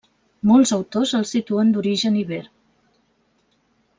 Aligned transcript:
Molts 0.51 0.71
autors 0.77 1.11
els 1.19 1.33
situen 1.35 1.69
d'origen 1.75 2.17
iber. 2.23 2.41